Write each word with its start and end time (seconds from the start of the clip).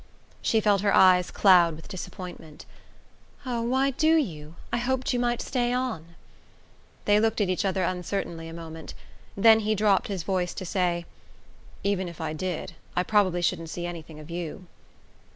She 0.41 0.59
felt 0.61 0.81
her 0.81 0.95
eyes 0.95 1.29
cloud 1.29 1.75
with 1.75 1.87
disappointment. 1.87 2.65
"Oh, 3.45 3.61
why 3.61 3.91
do 3.91 4.15
you? 4.15 4.55
I 4.73 4.77
hoped 4.79 5.13
you 5.13 5.19
might 5.19 5.43
stay 5.43 5.71
on." 5.71 6.15
They 7.05 7.19
looked 7.19 7.39
at 7.39 7.49
each 7.49 7.65
other 7.65 7.83
uncertainly 7.83 8.47
a 8.47 8.51
moment; 8.53 8.95
then 9.37 9.59
he 9.59 9.75
dropped 9.75 10.07
his 10.07 10.23
voice 10.23 10.55
to 10.55 10.65
say: 10.65 11.05
"Even 11.83 12.07
if 12.09 12.19
I 12.19 12.33
did, 12.33 12.73
I 12.95 13.03
probably 13.03 13.43
shouldn't 13.43 13.69
see 13.69 13.85
anything 13.85 14.19
of 14.19 14.31
you." 14.31 14.65